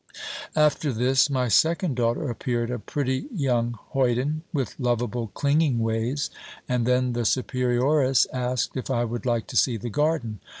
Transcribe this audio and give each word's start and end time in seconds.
After 0.55 0.91
this 0.91 1.29
my 1.29 1.47
second 1.47 1.95
daughter 1.95 2.27
appeared 2.31 2.71
a 2.71 2.79
pretty 2.79 3.27
young 3.31 3.77
hoyden, 3.89 4.41
with 4.51 4.73
lovable 4.79 5.27
clinging 5.35 5.77
ways; 5.77 6.31
and 6.67 6.87
then 6.87 7.13
the 7.13 7.23
superioress 7.23 8.25
asked 8.33 8.75
if 8.75 8.89
I 8.89 9.05
would 9.05 9.27
like 9.27 9.45
to 9.45 9.55
see 9.55 9.77
the 9.77 9.91
garden. 9.91 10.39